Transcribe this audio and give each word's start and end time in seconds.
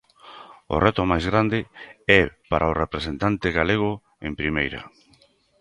O 0.73 0.75
reto 0.85 1.01
máis 1.11 1.25
grande 1.31 1.59
é 2.19 2.21
para 2.51 2.69
o 2.71 2.77
representante 2.83 3.47
galego 3.57 3.91
en 4.25 4.31
Primeira. 4.39 4.81